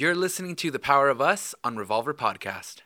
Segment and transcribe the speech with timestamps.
[0.00, 2.82] You're listening to The Power of Us on Revolver Podcast.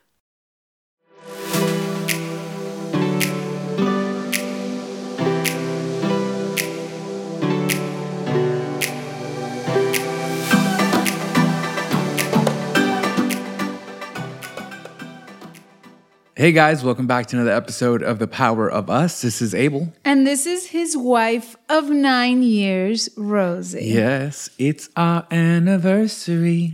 [16.35, 19.21] Hey guys, welcome back to another episode of The Power of Us.
[19.21, 19.93] This is Abel.
[20.03, 23.85] And this is his wife of nine years, Rosie.
[23.85, 26.73] Yes, it's our anniversary.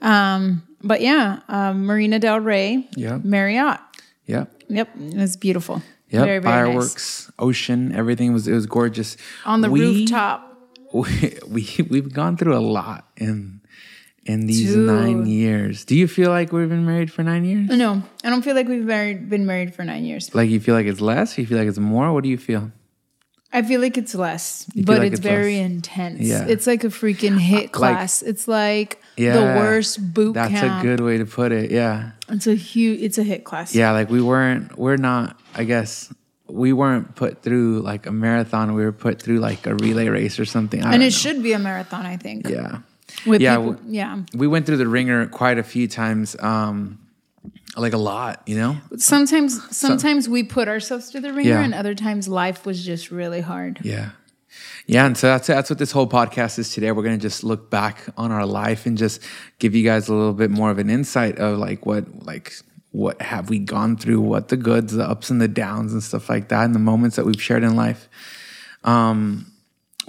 [0.02, 3.18] Um, but yeah, um, Marina Del Rey, Yeah.
[3.24, 3.80] Marriott.
[4.26, 4.44] Yeah.
[4.68, 5.82] Yep, it was beautiful.
[6.10, 6.24] Yep.
[6.24, 6.68] Very, very nice.
[6.68, 9.16] Fireworks, ocean, everything was it was gorgeous.
[9.44, 10.44] on the We- rooftop.
[10.94, 13.60] we, we we've gone through a lot in
[14.24, 14.86] in these Dude.
[14.86, 15.84] nine years.
[15.84, 17.68] Do you feel like we've been married for nine years?
[17.68, 20.34] No, I don't feel like we've married, been married for nine years.
[20.34, 21.36] Like you feel like it's less?
[21.38, 22.12] You feel like it's more?
[22.12, 22.72] What do you feel?
[23.52, 25.70] I feel like it's less, feel but like it's, it's very less?
[25.70, 26.20] intense.
[26.20, 26.46] Yeah.
[26.46, 28.20] It's like a freaking HIIT class.
[28.22, 30.82] it's like Yeah, the worst boot That's camp.
[30.82, 31.70] a good way to put it.
[31.70, 32.12] Yeah.
[32.28, 33.00] It's a huge.
[33.02, 33.74] It's a HIIT class.
[33.74, 36.12] Yeah, like we weren't we're not I guess
[36.46, 38.74] we weren't put through like a marathon.
[38.74, 40.82] We were put through like a relay race or something.
[40.84, 41.10] I and it know.
[41.10, 42.06] should be a marathon.
[42.06, 42.48] I think.
[42.48, 42.78] Yeah.
[43.26, 44.22] With Yeah, people, w- yeah.
[44.34, 46.36] We went through the wringer quite a few times.
[46.40, 46.98] Um
[47.76, 48.76] like a lot, you know?
[48.96, 51.62] Sometimes, sometimes we put ourselves through the wringer, Yeah.
[51.62, 53.78] and other times life was just really hard.
[53.84, 54.10] Yeah.
[54.90, 56.90] Yeah, and so that's that's what this whole podcast is today.
[56.92, 59.20] We're gonna just look back on our life and just
[59.58, 62.54] give you guys a little bit more of an insight of like what like
[62.92, 66.30] what have we gone through, what the goods, the ups and the downs and stuff
[66.30, 68.08] like that, and the moments that we've shared in life.
[68.82, 69.52] Um,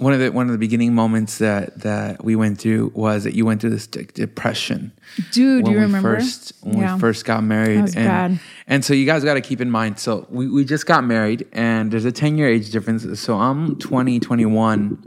[0.00, 3.34] one of the one of the beginning moments that that we went through was that
[3.34, 4.92] you went through this de- depression
[5.32, 6.16] Dude, you remember?
[6.16, 6.94] first when Yeah.
[6.94, 8.40] we first got married That was and bad.
[8.66, 11.46] and so you guys got to keep in mind so we, we just got married
[11.52, 14.98] and there's a 10 year age difference so i'm 20 21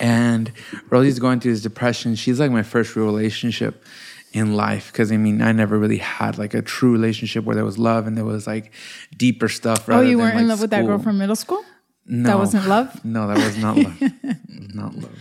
[0.00, 0.52] and
[0.90, 3.84] rosie's going through this depression she's like my first real relationship
[4.32, 7.64] in life because i mean i never really had like a true relationship where there
[7.64, 8.72] was love and there was like
[9.16, 11.62] deeper stuff Oh, you weren't in like, love with that girl from middle school?
[12.06, 13.04] No That wasn't love.
[13.04, 14.00] no that was not love
[14.74, 15.18] not love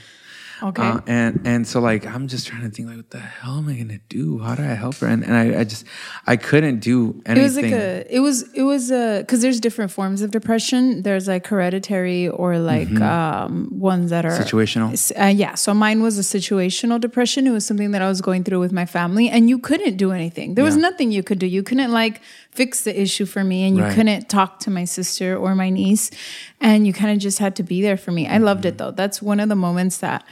[0.64, 0.84] Okay.
[0.84, 3.68] uh, and and so like I'm just trying to think like what the hell am
[3.68, 4.38] I gonna do?
[4.38, 5.08] How do I help her?
[5.08, 5.86] And and I, I just
[6.28, 7.42] I couldn't do anything.
[7.42, 11.02] it was like a it was it was a because there's different forms of depression
[11.02, 13.02] there's like hereditary or like Mm-hmm.
[13.02, 14.94] um ones that are Situational?
[15.20, 18.44] Uh, yeah so mine was a situational depression it was something that i was going
[18.44, 20.82] through with my family and you couldn't do anything there was Yeah.
[20.90, 23.96] nothing you could do you couldn't like fix the issue for me and you Right.
[23.96, 26.12] couldn't talk to my sister or my niece
[26.60, 28.68] and you kind of just had to be there for me i loved Mm-hmm.
[28.76, 30.24] it though that's one of the moments that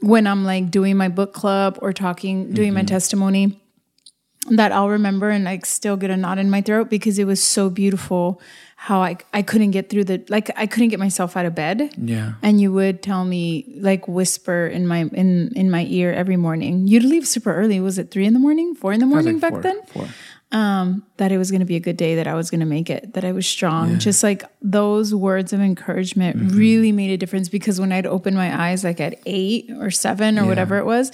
[0.00, 2.74] when i'm like doing my book club or talking doing Mm-hmm.
[2.76, 3.60] my testimony
[4.50, 7.42] that I'll remember and like still get a knot in my throat because it was
[7.42, 8.40] so beautiful
[8.76, 11.92] how I I couldn't get through the like I couldn't get myself out of bed.
[11.98, 12.34] Yeah.
[12.40, 16.86] And you would tell me like whisper in my in in my ear every morning.
[16.86, 17.78] You'd leave super early.
[17.80, 18.74] Was it three in the morning?
[18.74, 19.82] Four in the morning like back four, then?
[19.92, 20.08] four.
[20.50, 23.12] Um, that it was gonna be a good day, that I was gonna make it,
[23.12, 23.98] that I was strong.
[23.98, 26.56] Just like those words of encouragement Mm-hmm.
[26.56, 30.38] really made a difference because when I'd open my eyes like at eight or seven
[30.38, 31.12] or whatever it was,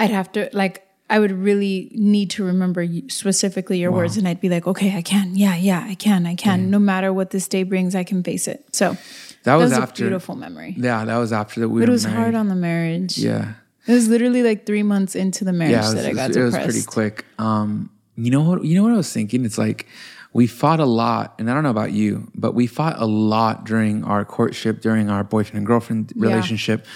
[0.00, 4.40] I'd have to like I would really need to remember specifically your words, and I'd
[4.40, 5.36] be like, "Okay, I can.
[5.36, 6.26] Yeah, yeah, I can.
[6.26, 6.68] I can.
[6.68, 8.96] No matter what this day brings, I can face it." So
[9.44, 10.74] That was, a after beautiful memory.
[10.76, 12.16] Yeah, that was after that we But were it was married.
[12.18, 13.16] hard on the marriage.
[13.16, 13.52] Yeah.
[13.86, 16.42] It was literally like three months into the marriage Yeah, was, that I got it
[16.42, 16.64] was depressed.
[16.64, 17.24] pretty quick.
[17.38, 18.64] Um, you know what?
[18.64, 19.44] You know what I was thinking?
[19.44, 19.86] It's like
[20.32, 23.64] we fought a lot, and I don't know about you, but we fought a lot
[23.64, 26.22] during our courtship, during our boyfriend and girlfriend Yeah.
[26.28, 26.86] relationship.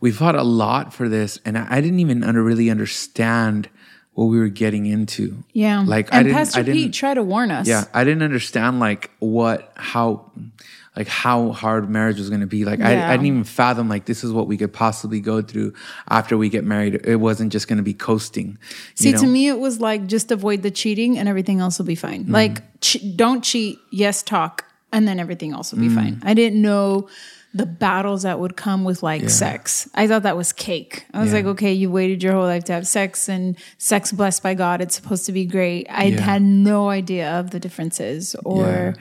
[0.00, 3.68] We fought a lot for this, and I, I didn't even under, really understand
[4.18, 5.44] what we were getting into.
[5.52, 5.84] Yeah.
[5.86, 6.38] like I and didn't.
[6.38, 6.76] Pastor I didn't.
[6.76, 7.68] Pete tried to warn us.
[7.68, 10.32] Yeah, I didn't understand like what how
[10.96, 12.64] like how hard marriage was going to be.
[12.64, 13.08] Like I, Yeah.
[13.08, 15.72] I didn't even fathom like this is what we could possibly go through
[16.10, 17.00] after we get married.
[17.06, 18.58] It wasn't just going to be coasting.
[18.96, 19.20] See, you know?
[19.20, 22.24] to me, it was like just avoid the cheating and everything else will be fine.
[22.24, 22.32] Mm-hmm.
[22.32, 25.94] Like, ch- don't cheat, yes, talk, and then everything else will be Mm.
[25.94, 26.22] fine.
[26.24, 27.08] I didn't know
[27.54, 29.88] the battles that would come with like sex.
[29.94, 31.06] I thought that was cake.
[31.14, 31.36] I was Yeah.
[31.36, 34.80] like, okay, you waited your whole life to have sex and sex blessed by God.
[34.80, 35.86] It's supposed to be great.
[35.90, 36.20] I Yeah.
[36.20, 38.94] had no idea of the differences or.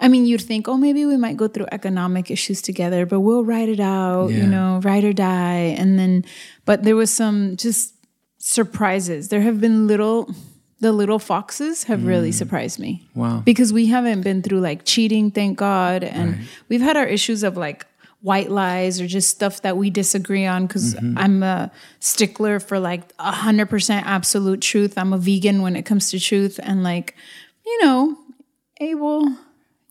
[0.00, 3.44] I mean, you'd think, oh, maybe we might go through economic issues together, but we'll
[3.44, 4.38] ride it out, Yeah.
[4.38, 5.76] you know, ride or die.
[5.78, 6.24] And then,
[6.64, 7.94] but there was some just
[8.38, 9.28] surprises.
[9.28, 10.34] There have been little,
[10.82, 12.34] the little foxes have really mm.
[12.34, 13.08] surprised me.
[13.14, 13.38] Wow.
[13.44, 16.02] Because we haven't been through like cheating, thank God.
[16.02, 16.46] And Right.
[16.68, 17.86] we've had our issues of like
[18.20, 21.16] white lies or just stuff that we disagree on because mm-hmm.
[21.16, 21.70] I'm a
[22.00, 24.98] stickler for like 100% absolute truth.
[24.98, 26.58] I'm a vegan when it comes to truth.
[26.60, 27.14] And like,
[27.64, 28.18] you know,
[28.80, 29.36] Abel,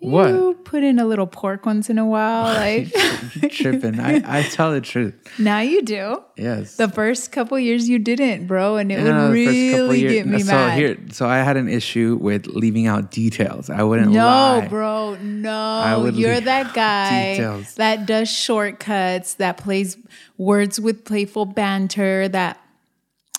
[0.02, 2.44] you put in a little pork once in a while.
[2.56, 2.92] Like,
[3.52, 4.00] Tripping.
[4.00, 5.14] I, I tell the truth.
[5.40, 6.22] now you do.
[6.38, 6.76] Yes.
[6.78, 9.88] The first couple years you didn't, bro, and it You would know, the first couple
[9.88, 10.78] really years- get me so mad.
[10.78, 13.70] here, so I had an issue with leaving out details.
[13.70, 14.68] I wouldn't No, lie.
[14.68, 16.06] bro, no.
[16.14, 17.76] You're that guy details.
[17.76, 19.98] that does shortcuts, that plays
[20.38, 22.60] words with playful banter, that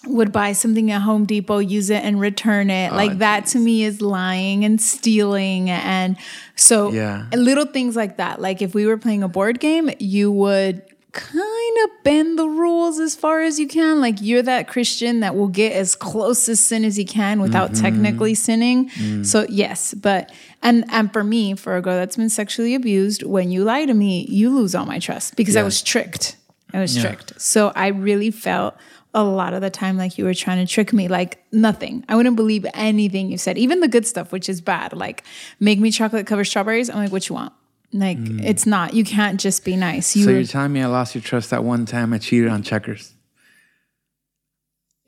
[0.06, 2.92] would buy something at Home Depot, use it and return it.
[2.92, 5.70] Oh, like that to me is lying and stealing.
[5.70, 6.16] And
[6.56, 7.26] so Yeah.
[7.32, 8.40] little things like that.
[8.40, 10.82] Like if we were playing a board game, you would
[11.12, 14.00] kind of bend the rules as far as you can.
[14.00, 17.72] Like you're that Christian that will get as close to sin as he can without
[17.72, 17.82] Mm-hmm.
[17.82, 18.88] technically sinning.
[18.90, 19.24] Mm.
[19.26, 20.32] So yes, but
[20.62, 23.94] and and for me, for a girl that's been sexually abused, when you lie to
[23.94, 26.36] me, you lose all my trust because I was tricked.
[26.74, 27.38] I was tricked.
[27.40, 28.74] So I really felt
[29.14, 32.16] a lot of the time like you were trying to trick me like nothing i
[32.16, 35.22] wouldn't believe anything you said even the good stuff which is bad like
[35.60, 37.52] make me chocolate covered strawberries i'm like what you want
[37.92, 40.28] like it's not you can't just be nice you Mm.
[40.28, 43.12] so you're telling me I lost your trust that one time I cheated on checkers?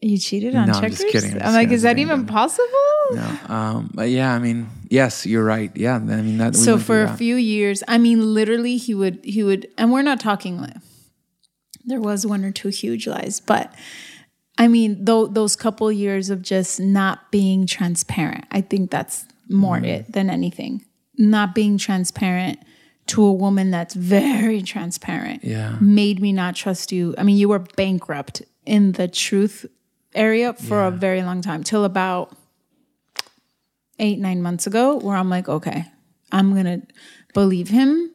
[0.01, 1.41] you cheated on No, I'm checkers just kidding.
[1.41, 2.69] I'm i'm like is that even possible
[3.13, 3.39] No.
[3.49, 5.71] Um, but yeah, I mean, yes, you're right.
[5.77, 5.97] Yeah.
[5.97, 6.57] I mean, that.
[6.57, 10.21] so for a few years i mean literally he would he would and we're not
[10.21, 10.77] talking like
[11.85, 13.73] there was one or two huge lies but
[14.59, 19.77] i mean though those couple years of just not being transparent i think that's more
[19.79, 19.87] Mm.
[19.87, 20.85] it than anything.
[21.19, 22.59] Not being transparent
[23.09, 25.77] to a woman that's very transparent Yeah.
[25.81, 27.15] made me not trust you.
[27.19, 29.67] I mean you were bankrupt in the truth
[30.15, 32.35] area for a very long time till about
[33.99, 35.85] eight nine months ago where i'm like okay
[36.33, 36.81] i'm gonna
[37.35, 38.11] believe him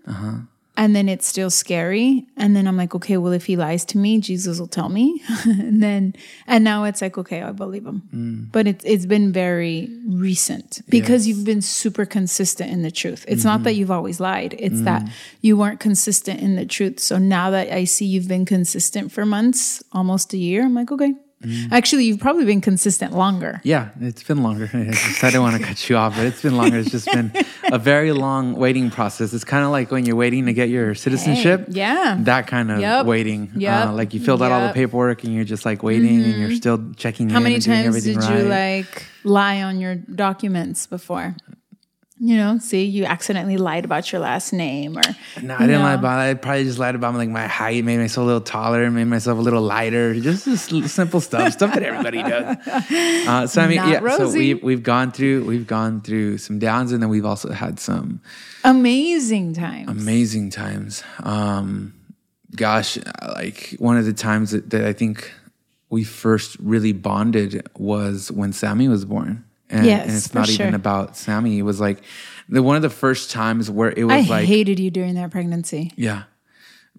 [0.79, 2.25] and then it's still scary.
[2.37, 5.21] And then i'm like okay well if he lies to me jesus will tell me.
[5.45, 6.15] And then
[6.47, 8.01] and now it's like okay i believe him.
[8.15, 8.51] Mm.
[8.51, 13.25] But it's it's been very recent because you've been super consistent in the truth.
[13.27, 13.79] It's not that mm-hmm.
[13.79, 14.55] you've always lied.
[14.57, 15.11] It's that mm.
[15.41, 16.99] you weren't consistent in the truth.
[16.99, 20.91] So now that i see you've been consistent for months almost a year i'm like
[20.91, 21.13] okay
[21.71, 24.69] actually you've probably been consistent longer Yeah, it's been longer.
[24.73, 26.77] I just I didn't want to cut you off, but it's been longer.
[26.79, 27.31] It's just been
[27.71, 29.33] a very long waiting process.
[29.33, 31.65] It's kind of like when you're waiting to get your citizenship.
[31.69, 32.17] yeah.
[32.21, 33.05] That kind of Yep.
[33.05, 33.51] waiting.
[33.55, 33.87] Yep.
[33.87, 34.73] Uh, like you filled out all the Mm-hmm.
[34.75, 37.77] paperwork and you're just like waiting and you're still checking How in many and doing
[37.83, 38.39] times everything did right.
[38.39, 41.35] you like lie on your documents before?
[42.21, 45.01] You know, see, you accidentally lied about your last name or
[45.41, 46.31] No, I didn't lie about it.
[46.31, 49.39] I probably just lied about like my height, made myself a little taller, made myself
[49.39, 50.13] a little lighter.
[50.19, 52.57] Just, just simple stuff, stuff that everybody does.
[52.67, 53.99] Uh, so I mean, Not yeah.
[53.99, 54.53] So Rosie.
[54.53, 58.21] we we've gone through we've gone through some downs, and then we've also had some
[58.65, 59.89] amazing times.
[59.89, 61.03] amazing times.
[61.23, 61.93] Um,
[62.55, 62.97] gosh,
[63.33, 65.31] like one of the times that, that I think
[65.89, 69.45] we first really bonded was when Sammy was born.
[69.69, 71.59] And, Yes, and it's not even about Sammy.
[71.59, 72.01] It was like
[72.47, 75.31] the one of the first times where it was I like hated you during that
[75.31, 75.91] pregnancy.
[75.95, 76.23] yeah.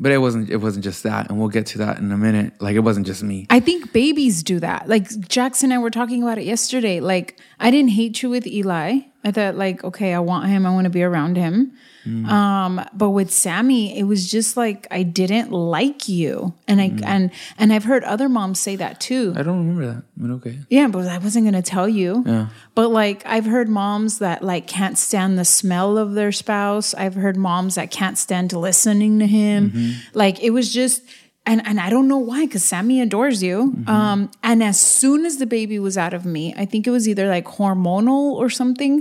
[0.02, 2.54] But it wasn't it wasn't just that, and we'll get to that in a minute.
[2.58, 3.46] Like it wasn't just me.
[3.50, 4.88] I think babies do that.
[4.88, 7.00] Like Jackson and I were talking about it yesterday.
[7.00, 9.00] Like I didn't hate you with Eli.
[9.22, 10.64] I thought like, okay, I want him.
[10.64, 11.72] I want to be around him.
[12.06, 17.30] Um, but with Sammy, it was just like I didn't like you, and I and
[17.58, 19.34] and I've heard other moms say that too.
[19.36, 20.58] I don't remember that, but okay.
[20.70, 22.24] Yeah, but I wasn't gonna tell you.
[22.26, 22.48] Yeah.
[22.74, 26.94] But like I've heard moms that like can't stand the smell of their spouse.
[26.94, 29.70] I've heard moms that can't stand listening to him.
[29.70, 29.90] Mm-hmm.
[30.14, 31.02] Like it was just
[31.50, 33.56] and and I don't know why cuz Sammy adores you.
[33.66, 33.88] Mm-hmm.
[33.96, 37.04] Um and as soon as the baby was out of me, I think it was
[37.12, 38.94] either like hormonal or something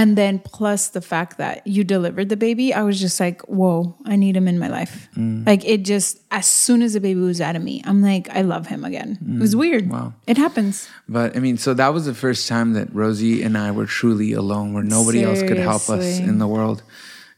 [0.00, 3.76] and then plus the fact that you delivered the baby, I was just like, "Whoa,
[4.12, 5.46] I need him in my life." Mm.
[5.50, 8.42] Like it just as soon as the baby was out of me, I'm like, "I
[8.54, 9.84] love him again." It was weird.
[9.86, 9.92] Mm.
[9.96, 10.08] Wow.
[10.32, 10.88] It happens.
[11.08, 14.30] But I mean, so that was the first time that Rosie and I were truly
[14.42, 16.82] alone, where nobody else could help us in the world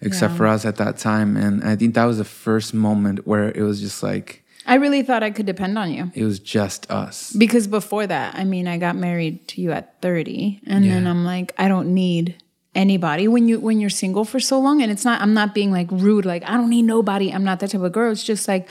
[0.00, 0.38] except Yeah.
[0.38, 1.36] for us at that time.
[1.44, 4.28] And I think that was the first moment where it was just like
[4.66, 6.10] I really thought I could depend on you.
[6.14, 7.32] it was just us.
[7.32, 11.24] Because before that, I mean, I got married to you at 30, and then I'm
[11.24, 12.34] like, I don't need
[12.74, 15.72] anybody when you when you're single for so long and it's not i'm not being
[15.72, 18.46] like rude like i don't need nobody i'm not that type of girl it's just
[18.46, 18.68] like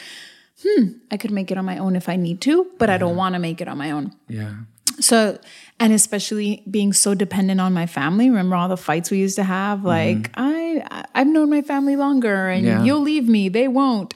[0.61, 3.15] hmm i could make it on my own if i need to but i don't
[3.15, 4.53] want to make it on my own Yeah.
[4.99, 5.39] so
[5.79, 9.43] and especially being so dependent on my family remember all the fights we used to
[9.43, 12.83] have like i I- i've known my family longer and Yeah.
[12.83, 14.13] you'll leave me they won't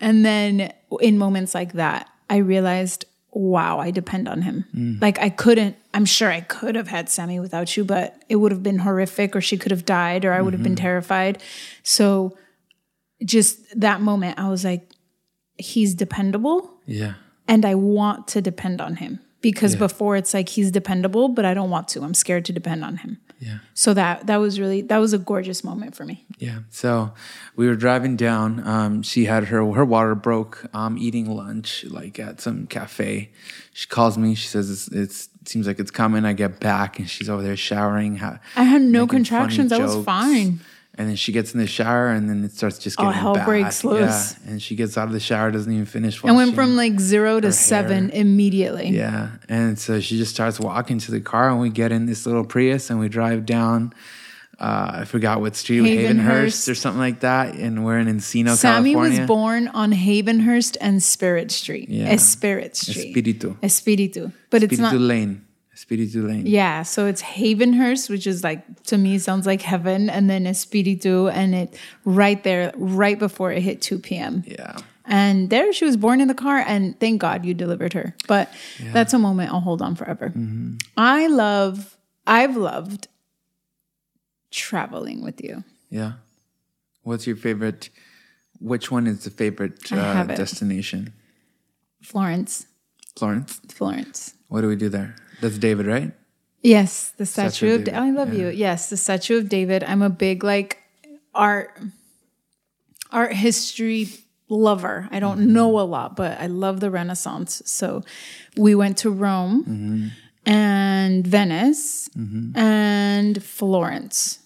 [0.00, 5.00] and then in moments like that i realized wow i depend on him mm.
[5.02, 8.50] like i couldn't i'm sure i could have had sammy without you but it would
[8.52, 10.82] have been horrific or she could have died or i would have been mm-hmm.
[10.82, 11.42] terrified
[11.82, 12.36] so
[13.24, 14.90] just that moment i was like
[15.58, 17.14] he's dependable Yeah.
[17.48, 21.54] and I want to depend on him because before it's like he's dependable, but I
[21.54, 22.02] don't want to.
[22.02, 23.18] I'm scared to depend on him.
[23.38, 23.58] Yeah.
[23.74, 26.24] So that that was really that was a gorgeous moment for me.
[26.38, 26.60] Yeah.
[26.70, 27.12] So
[27.54, 28.66] we were driving down.
[28.66, 30.64] Um, she had her her water broke.
[30.74, 33.30] Um, eating lunch like at some cafe.
[33.72, 34.34] She calls me.
[34.34, 36.24] She says it's, it's it seems like it's coming.
[36.24, 38.16] I get back and she's over there showering.
[38.16, 39.70] ha- I had no contractions.
[39.70, 40.60] I was fine.
[40.98, 43.22] And then she gets in the shower and then it starts just getting Oh, getting
[43.22, 43.44] hell bad.
[43.46, 44.00] breaks loose.
[44.44, 44.50] Yeah.
[44.50, 46.36] And she gets out of the shower, doesn't even finish washing.
[46.36, 48.88] went from like zero to seven immediately.
[48.88, 49.32] Yeah.
[49.48, 52.44] And so she just starts walking to the car and we get in this little
[52.44, 53.92] Prius and we drive down.
[54.58, 56.16] Uh, I forgot what street, Havenhurst.
[56.16, 57.56] Havenhurst or something like that.
[57.56, 59.20] And we're in Encino, Sammy California.
[59.20, 61.90] was born on Havenhurst and Spirit Street.
[61.90, 62.08] Yeah.
[62.08, 63.14] Esprit Street.
[63.14, 63.54] Espiritu.
[63.62, 64.32] Espiritu.
[64.48, 65.44] But it's Espiritu not Lane.
[65.76, 66.46] Espiritu Lane.
[66.46, 71.28] Yeah, so it's Havenhurst, which is like to me sounds like heaven, and then Espiritu,
[71.30, 74.42] and it right there, right before it hit two p.m.
[74.46, 74.78] Yeah.
[75.04, 78.16] And there she was born in the car, and thank God you delivered her.
[78.26, 78.50] But
[78.92, 80.30] that's a moment I'll hold on forever.
[80.30, 80.78] Mm-hmm.
[80.96, 83.06] I love, I've loved
[84.50, 85.62] traveling with you.
[85.90, 86.14] Yeah.
[87.02, 87.90] What's your favorite?
[88.58, 91.12] Which one is the favorite uh, destination?
[92.02, 92.66] Florence,
[93.16, 93.60] Florence.
[93.68, 94.34] Florence.
[94.48, 95.14] What do we do there?
[95.40, 96.12] That's David, right?
[96.62, 97.84] Yes, the statue, Statue of of.
[97.86, 98.48] Da- I love you.
[98.48, 99.84] Yes, the statue of David.
[99.84, 100.82] I'm a big like
[101.34, 101.78] art,
[103.12, 104.08] art history
[104.48, 105.08] lover.
[105.10, 105.52] I don't Mm-hmm.
[105.52, 107.62] know a lot, but I love the Renaissance.
[107.66, 108.02] So
[108.56, 110.08] we went to Rome Mm-hmm.
[110.50, 112.08] and Venice
[112.54, 114.38] and Florence.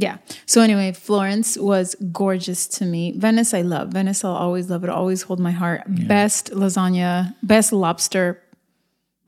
[0.00, 0.16] Yeah.
[0.46, 3.12] So anyway, Florence was gorgeous to me.
[3.18, 3.86] Venice, I love.
[3.92, 4.90] Venice, I'll always love it.
[4.90, 5.82] Always hold my heart.
[6.08, 8.40] Best lasagna, best lobster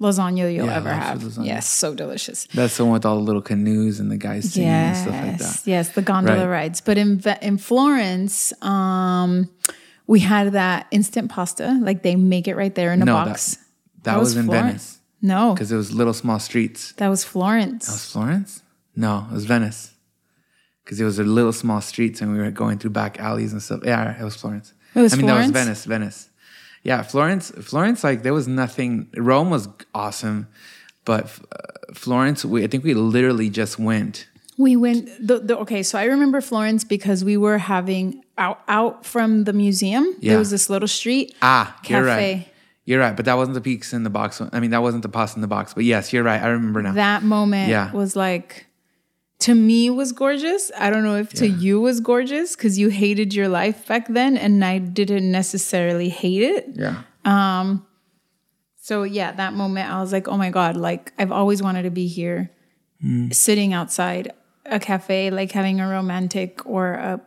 [0.00, 1.18] lasagna you'll Yeah, ever have.
[1.20, 1.46] lasagna.
[1.46, 2.48] Yes, so delicious.
[2.54, 5.38] That's the one with all the little canoes and the guys singing and stuff like
[5.38, 5.60] that.
[5.66, 6.62] yes, the gondola Right.
[6.62, 6.80] rides.
[6.80, 9.48] But in in Florence, um,
[10.06, 11.78] we had that instant pasta.
[11.82, 13.56] Like they make it right there in a No, box.
[14.02, 14.66] that, that was, in Florence.
[14.66, 16.92] Venice No, because it was little small streets.
[16.96, 17.86] that was Florence.
[17.86, 18.62] That was Florence?
[18.96, 19.91] No, it was Venice.
[20.84, 23.62] Because it was a little small streets and we were going through back alleys and
[23.62, 23.80] stuff.
[23.84, 24.74] Yeah, it was Florence.
[24.94, 25.52] It was I mean, Florence?
[25.52, 25.84] that was Venice.
[25.84, 26.28] Venice.
[26.82, 27.50] Yeah, Florence.
[27.62, 29.08] Florence, like there was nothing.
[29.16, 30.48] Rome was awesome,
[31.04, 34.26] but uh, Florence, we I think we literally just went.
[34.58, 39.06] We went the, the okay, so I remember Florence because we were having out out
[39.06, 40.04] from the museum.
[40.20, 40.30] Yeah.
[40.32, 41.34] There was this little street.
[41.40, 42.48] Ah, you're right.
[42.84, 44.42] You're right, but that wasn't the peaks in the box.
[44.52, 45.72] I mean, that wasn't the pasta in the box.
[45.72, 46.42] But yes, you're right.
[46.42, 46.92] I remember now.
[46.92, 47.92] That moment Yeah.
[47.92, 48.66] was like
[49.42, 50.70] to me was gorgeous.
[50.78, 54.36] I don't know if to you was gorgeous because you hated your life back then
[54.36, 56.68] and I didn't necessarily hate it.
[56.74, 57.84] yeah, um,
[58.76, 61.90] So yeah, that moment I was like, oh my God, like I've always wanted to
[61.90, 62.52] be here
[63.00, 63.30] hmm.
[63.30, 64.32] sitting outside
[64.64, 67.20] a cafe, like having a romantic or a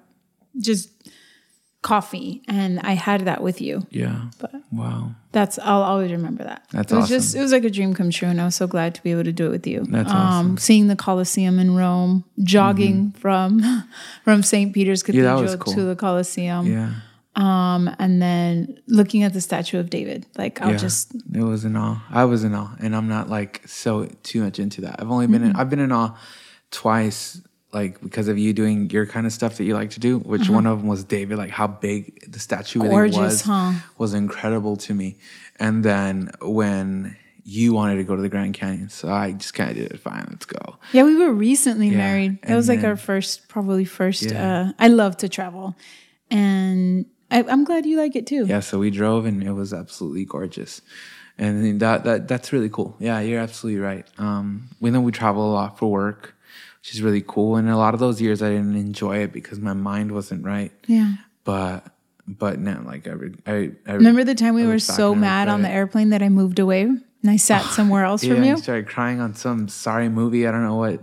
[0.58, 0.90] just
[1.86, 2.42] coffee.
[2.48, 3.86] And I had that with you.
[3.92, 4.30] yeah.
[4.40, 6.66] But wow, That's I'll always remember that.
[6.72, 8.68] That's it was just it was like a dream come true, and I was so
[8.68, 9.82] glad to be able to do it with you.
[9.82, 10.58] Um, That's awesome.
[10.58, 13.62] Seeing the Colosseum in Rome, jogging from
[14.24, 14.74] from St.
[14.74, 15.12] Peter's Mm-hmm.
[15.12, 15.74] Cathedral was cool.
[15.76, 16.92] to the Colosseum, yeah,
[17.36, 20.26] um, and then looking at the statue of David.
[20.38, 20.78] Like I'll yeah.
[20.88, 22.02] just it was in awe.
[22.10, 24.96] I was in awe, and I'm not like so too much into that.
[25.00, 25.56] I've only been in.
[25.56, 26.18] I've been in awe
[26.72, 27.42] twice,
[27.76, 30.20] like because of you doing your kind of stuff that you like to do.
[30.20, 31.38] Which one of them was David?
[31.38, 33.74] Like how big the statue really Gorgeous, was huh?
[33.98, 35.18] was incredible to me.
[35.60, 39.70] And then when you wanted to go to the Grand Canyon, so I just kind
[39.70, 40.00] of did it.
[40.00, 40.78] Fine, let's go.
[40.94, 41.04] yeah.
[41.04, 42.42] We were recently married.
[42.42, 44.24] That and was like then- our first, probably first.
[44.24, 44.70] Yeah.
[44.70, 45.76] Uh, I love to travel,
[46.32, 48.46] and I, I'm glad you like it too.
[48.46, 50.82] Yeah, so we drove and it was absolutely gorgeous.
[51.38, 52.96] And that, that that's really cool.
[53.00, 54.08] Yeah, you're absolutely right.
[54.18, 56.35] Um, we know we travel a lot for work,
[56.86, 57.56] which is really cool.
[57.56, 60.72] And a lot of those years I didn't enjoy it because my mind wasn't right.
[60.86, 61.16] yeah.
[61.44, 61.84] But
[62.28, 63.14] but now like I
[63.48, 66.60] I, I Remember the time we were so mad on the airplane that I moved
[66.60, 68.54] away and I sat somewhere else yeah, from you.
[68.54, 70.48] I started crying on some sorry movie.
[70.48, 71.02] I don't know what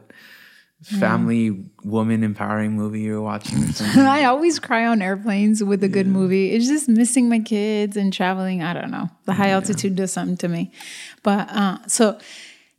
[0.83, 3.65] family woman empowering movie you were watching.
[3.81, 6.53] I always cry on airplanes with a good movie.
[6.53, 8.63] It's just missing my kids and traveling.
[8.63, 9.09] I don't know.
[9.25, 10.73] The high altitude does something to me.
[11.23, 12.19] But uh, so,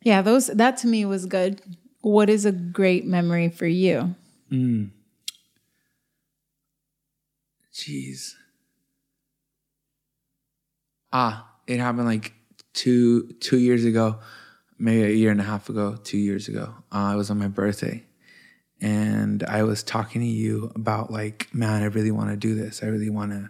[0.01, 1.61] yeah, those that to me was good.
[2.03, 4.13] What is a great memory for you?
[7.73, 8.35] Jeez.
[11.11, 12.33] Ah, it happened like
[12.73, 14.19] two two years ago,
[14.77, 16.75] maybe a year and a half ago, two years ago.
[16.91, 18.03] Uh, it was on my birthday,
[18.81, 22.83] and I was talking to you about like, man, I really want to do this.
[22.83, 23.49] I really want to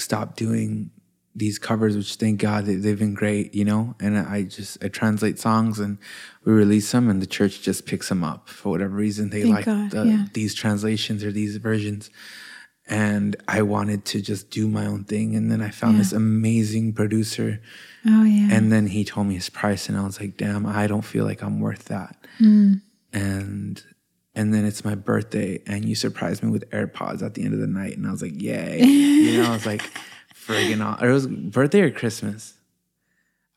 [0.00, 0.90] stop doing
[1.38, 3.94] these covers, which thank God they, they've been great, you know.
[4.00, 5.98] And I just I translate songs and
[6.44, 9.30] we release them, and the church just picks them up for whatever reason.
[9.30, 10.26] They Thank like God, the, yeah.
[10.34, 12.10] these translations or these versions
[12.90, 15.36] and I wanted to just do my own thing.
[15.36, 15.98] And then I found Yeah.
[16.04, 17.60] this amazing producer,
[18.06, 18.48] Oh yeah.
[18.50, 21.26] and then he told me his price, and I was like, "Damn, I don't feel
[21.26, 22.80] like I'm worth that." Mm.
[23.12, 23.82] And
[24.34, 27.60] and then it's my birthday, and you surprised me with AirPods at the end of
[27.60, 29.82] the night, and I was like, "Yay!" you know, I was like,
[30.48, 32.54] "Friggin' aw-" Or it was birthday or Christmas.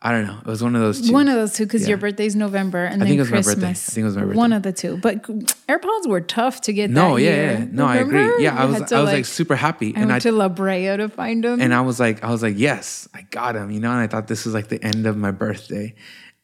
[0.03, 0.39] I don't know.
[0.39, 1.13] It was one of those two.
[1.13, 1.89] One of those two, because Yeah.
[1.89, 3.69] your birthday's November and I then think it was my birthday.
[3.69, 4.35] I think it was my birthday.
[4.35, 4.97] One of the two.
[4.97, 5.21] But
[5.69, 7.51] AirPods were tough to get no, that yeah, year.
[7.59, 8.43] yeah, no, I agree.
[8.43, 10.97] Yeah, I was, I was like, super happy, I and I went to La Brea
[10.97, 11.61] to find them.
[11.61, 13.91] and I was like, I was like, yes, I got him, you know.
[13.91, 15.93] And I thought this was like the end of my birthday,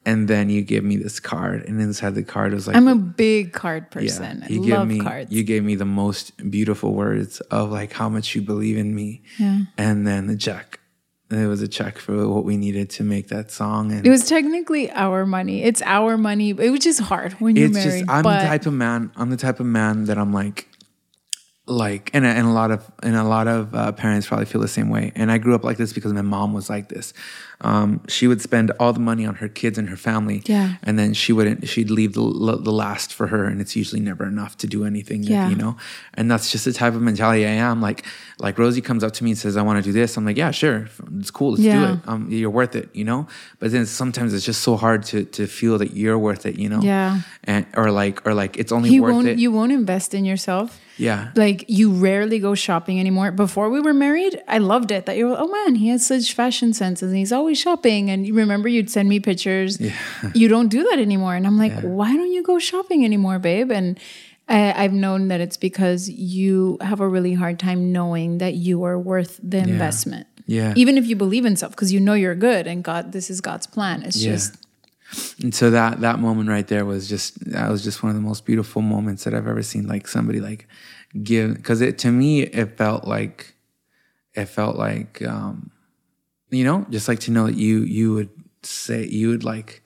[0.08, 2.96] and then you give me this card, and inside the card was like, I'm a
[2.96, 4.42] big card person.
[4.44, 5.32] I you love give me, cards.
[5.32, 9.22] you gave me the most beautiful words of like how much you believe in me,
[9.38, 9.60] Yeah.
[9.78, 10.80] and then the check.
[11.30, 14.10] And it was a check for what we needed to make that song, and it
[14.10, 15.62] was technically our money.
[15.62, 16.52] It's our money.
[16.52, 18.00] It was just hard when you're it's married.
[18.08, 19.12] just I'm the type of man.
[19.18, 20.70] I'm the type of man that I'm like,
[21.68, 24.68] like, and and a lot of and a lot of uh, parents probably feel the
[24.68, 25.12] same way.
[25.16, 27.14] And I grew up like this because my mom was like this.
[27.60, 30.76] Um, she would spend all the money on her kids and her family, Yeah.
[30.84, 31.68] and then she wouldn't.
[31.68, 35.24] She'd leave the the last for her, and it's usually never enough to do anything.
[35.24, 35.50] Yeah.
[35.50, 35.76] you know.
[36.14, 37.82] And that's just the type of mentality I am.
[37.82, 38.06] Like,
[38.40, 40.38] like Rosie comes up to me and says, "I want to do this." I'm like,
[40.38, 40.88] "Yeah, sure,
[41.20, 41.52] it's cool.
[41.52, 41.80] Let's Yeah.
[41.88, 42.00] do it.
[42.08, 43.28] Um, you're worth it." You know.
[43.60, 46.58] But then sometimes it's just so hard to to feel that you're worth it.
[46.60, 46.82] You know.
[46.82, 47.22] Yeah.
[47.44, 49.40] And or like or like it's only you worth won't it.
[49.40, 50.80] you won't invest in yourself.
[50.98, 51.32] Yeah.
[51.36, 53.32] Like you rarely go shopping anymore.
[53.32, 55.06] Before we were married, I loved it.
[55.06, 58.10] That you were, oh man, he has such fashion sense and he's always shopping.
[58.10, 59.80] And you remember you'd send me pictures.
[59.80, 59.94] Yeah.
[60.34, 61.36] You don't do that anymore.
[61.36, 63.72] And I'm like, why don't you go shopping anymore, babe?
[63.72, 64.00] And
[64.50, 68.84] I, I've known that it's because you have a really hard time knowing that you
[68.84, 70.28] are worth the investment.
[70.46, 70.74] Yeah.
[70.78, 73.42] Even if you believe in self, because you know you're good and God, this is
[73.42, 74.04] God's plan.
[74.04, 74.32] It's Yeah.
[74.32, 74.56] just
[75.42, 78.22] And so that that moment right there was just that was just one of the
[78.28, 79.88] most beautiful moments that I've ever seen.
[79.88, 80.68] Like somebody like
[81.24, 83.56] give because it to me it felt like
[84.34, 85.72] it felt like um,
[86.50, 88.30] you know just like to know that you you would
[88.64, 89.82] say you would like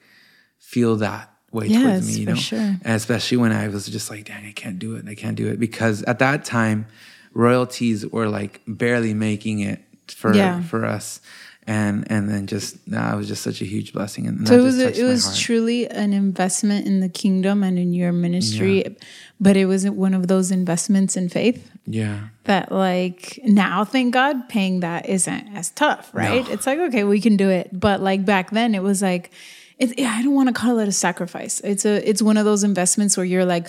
[0.58, 2.20] feel that way Yes, towards me.
[2.20, 2.58] You for know, sure.
[2.82, 5.06] and especially when I was just like, dang, I can't do it.
[5.06, 6.86] I can't do it because at that time
[7.32, 10.62] royalties were like barely making it for Yeah.
[10.62, 11.20] for us.
[11.64, 14.62] And and then just nah, it was just such a huge blessing, and So it
[14.62, 15.36] was a, it was heart.
[15.38, 18.84] truly an investment in the kingdom and in your ministry,
[19.40, 22.18] but it wasn't one of those investments in faith Yeah.
[22.44, 26.44] that like now thank God paying that isn't as tough, right?
[26.44, 26.52] No.
[26.52, 29.30] It's like okay, we can do it, but like back then it was like
[29.82, 31.60] it, yeah, I don't want to call it a sacrifice.
[31.64, 33.68] It's a it's one of those investments where you're like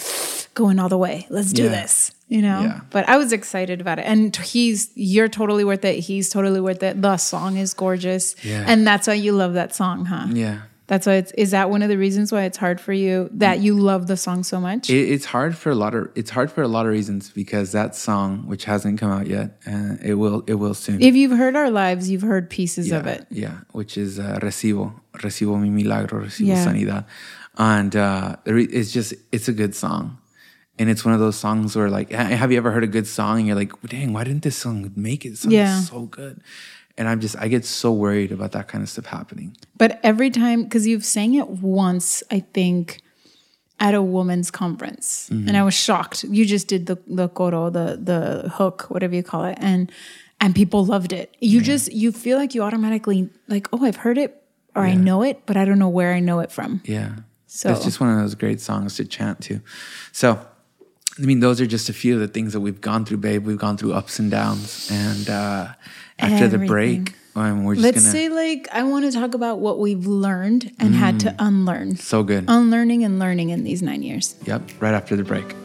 [0.53, 1.25] going all the way.
[1.29, 1.69] Let's do Yeah.
[1.81, 2.11] this.
[2.29, 2.79] You know, Yeah.
[2.89, 5.99] but I was excited about it, and he's you're totally worth it.
[5.99, 6.99] He's totally worth it.
[7.01, 8.63] The song is gorgeous, Yeah.
[8.67, 10.27] and that's why you love that song, huh?
[10.33, 10.57] Yeah.
[10.87, 13.59] That's why it's is that one of the reasons why it's hard for you that
[13.61, 14.89] you love the song so much?
[14.89, 17.71] It, it's hard for a lot of it's hard for a lot of reasons because
[17.71, 21.01] that song, which hasn't come out yet, uh, it will it will soon.
[21.01, 23.25] if you've heard our lives, you've heard pieces yeah, of it.
[23.29, 26.65] Yeah, which is uh, recibo, recibo mi milagro, recibo Yeah.
[26.65, 27.05] sanidad,
[27.57, 30.17] and uh, it's just it's a good song,
[30.77, 33.37] and it's one of those songs where like, have you ever heard a good song
[33.39, 35.29] and you're like, dang, why didn't this song make it?
[35.29, 35.79] This Yeah.
[35.79, 36.41] so good,
[36.97, 39.55] and I'm just I get so worried about that kind of stuff happening.
[39.77, 43.01] But every time, because you've sang it once, I think,
[43.79, 45.47] at a woman's conference, Mm-hmm.
[45.47, 46.23] and I was shocked.
[46.23, 49.91] You just did the the coro, the the hook, whatever you call it, and
[50.39, 51.35] and people loved it.
[51.39, 54.41] You just you feel like you automatically like, oh, I've heard it
[54.75, 56.81] or I know it, but I don't know where I know it from.
[56.85, 57.11] Yeah.
[57.47, 59.61] So- it's just one of those great songs to chant to.
[60.11, 60.39] So,
[61.19, 63.45] I mean, those are just a few of the things that we've gone through, babe.
[63.45, 64.89] We've gone through ups and downs.
[64.91, 65.67] And uh,
[66.19, 68.11] after the break, um, we're just Let's going to.
[68.11, 71.95] say like I want to talk about what we've learned and had to unlearn.
[71.97, 72.45] So good.
[72.47, 74.35] Unlearning and learning in these nine years.
[74.45, 74.61] Yep.
[74.79, 75.55] Right after the break.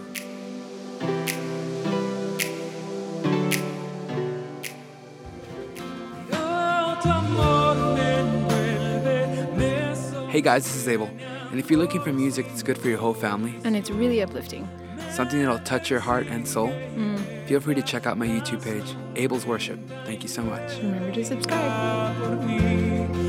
[10.30, 11.10] Hey guys, this is Abel.
[11.50, 14.22] And if you're looking for music that's good for your whole family, And it's really
[14.22, 14.68] uplifting.
[15.10, 17.46] Something that'll touch your heart and soul, mm.
[17.46, 19.78] feel free to check out my YouTube page, Abel's Worship.
[20.04, 20.76] Thank you so much.
[20.78, 23.27] Remember to subscribe.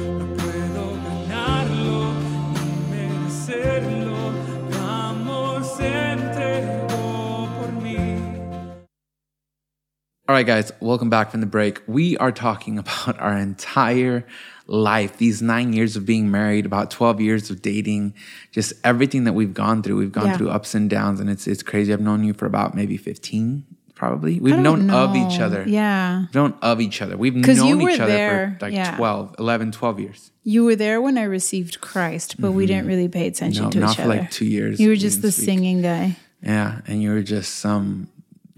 [10.30, 11.82] All right, guys, welcome back from the break.
[11.88, 14.28] We are talking about our entire
[14.68, 18.14] life, these nine years of being married, about 12 years of dating,
[18.52, 19.98] just everything that we've gone through.
[19.98, 20.38] We've gone Yeah.
[20.38, 21.92] through ups and downs, and it's it's crazy.
[21.92, 23.64] I've known you for about maybe 15,
[23.96, 24.40] probably.
[24.40, 25.64] We've known don't of each other.
[25.66, 26.20] Yeah.
[26.20, 27.18] We've known of each other.
[27.18, 28.98] We've known were each other there, for like yeah.
[28.98, 30.32] 12, 11, 12 years.
[30.44, 32.90] You were there when I received Christ, but we didn't mm-hmm.
[32.90, 34.10] really pay attention No, to not each for other.
[34.20, 34.80] like two years.
[34.80, 35.46] You were just the speak.
[35.46, 36.18] singing guy.
[36.44, 38.10] Yeah, and you were just some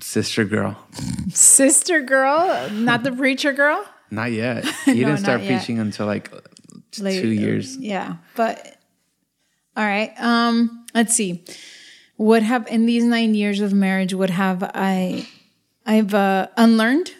[0.02, 0.78] sister girl.
[1.34, 3.86] Sister girl, not the preacher girl.
[4.10, 4.66] Not yet.
[4.88, 5.48] You No, didn't start yet.
[5.58, 6.30] preaching until like
[6.92, 7.78] two years.
[7.78, 8.78] Yeah, but
[9.78, 10.12] all right.
[10.20, 11.44] Um, let's see.
[12.18, 14.14] What have in these nine years of marriage?
[14.14, 15.28] What have I?
[15.86, 17.12] I've uh, unlearned.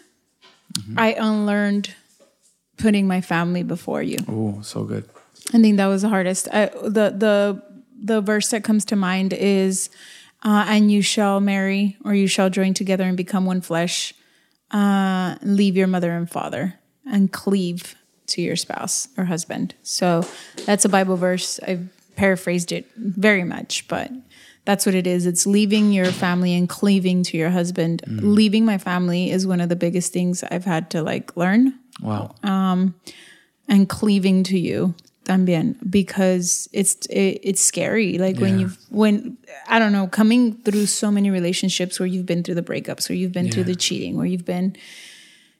[0.78, 0.98] Mm-hmm.
[0.98, 1.94] I unlearned
[2.76, 4.18] putting my family before you.
[4.28, 5.08] Oh, so good.
[5.52, 6.48] I think that was the hardest.
[6.52, 7.62] I, the the
[8.04, 9.88] the verse that comes to mind is,
[10.44, 14.14] uh, "And you shall marry, or you shall join together and become one flesh.
[14.70, 17.94] Uh, leave your mother and father, and cleave
[18.26, 20.26] to your spouse or husband." So
[20.66, 21.60] that's a Bible verse.
[21.66, 24.10] I've paraphrased it very much, but
[24.64, 25.26] that's what it is.
[25.26, 28.02] It's leaving your family and cleaving to your husband.
[28.06, 32.34] Leaving my family is one of the biggest things I've had to like learn Wow.
[32.42, 32.94] Um,
[33.68, 38.18] and cleaving to you también because it's it, it's scary.
[38.18, 39.36] Like when you've when
[39.68, 43.14] i don't know coming through so many relationships where you've been through the breakups or
[43.14, 44.74] you've been through the cheating where you've been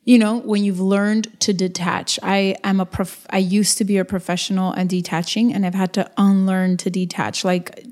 [0.05, 2.19] you know when you've learned to detach.
[2.23, 5.93] I am a prof i used to be a professional at detaching and i've had
[5.93, 7.85] to unlearn to detach like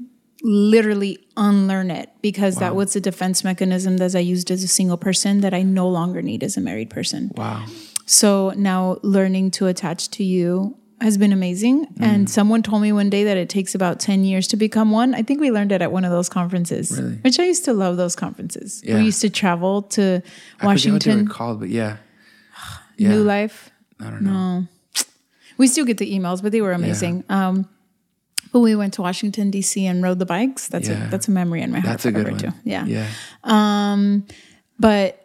[0.42, 4.96] literally unlearn it because that was a defense mechanism that i used as a single
[4.96, 7.30] person that i no longer need as a married person.
[7.36, 7.66] Wow.
[8.06, 11.86] so now learning to attach to you has been amazing.
[11.86, 12.02] Mm.
[12.02, 15.14] And someone told me one day that it takes about 10 years to become one.
[15.14, 17.14] I think we learned it at one of those conferences, Really?
[17.16, 18.82] which I used to love those conferences.
[18.84, 18.96] Yeah.
[18.98, 20.22] We used to travel to Washington.
[20.22, 21.96] I forget what they Washington, were called, but yeah.
[22.98, 23.70] New Life.
[24.00, 24.66] I don't know.
[25.58, 27.22] We still get the emails, but they were amazing.
[27.28, 27.68] Um,
[28.50, 29.84] but we went to Washington D.C.
[29.84, 30.68] and rode the bikes.
[30.68, 31.06] That's Yeah.
[31.06, 32.38] a that's a memory in my heart That's a good one.
[32.38, 32.52] too.
[32.64, 32.86] Yeah.
[32.86, 33.06] Yeah.
[34.78, 35.19] but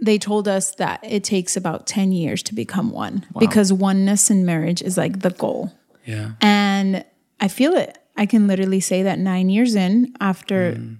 [0.00, 4.44] they told us that it takes about 10 years to become one because oneness in
[4.44, 5.72] marriage is like the goal.
[6.04, 6.32] Yeah.
[6.40, 7.04] And
[7.40, 7.98] I feel it.
[8.16, 10.94] I can literally say that nine years in after hmm.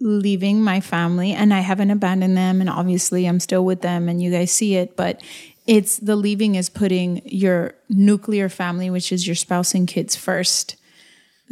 [0.00, 4.22] leaving my family, and I haven't abandoned them, and obviously I'm still with them, and
[4.22, 5.22] you guys see it, but
[5.66, 10.76] it's the leaving is putting your nuclear family, which is your spouse and kids, first.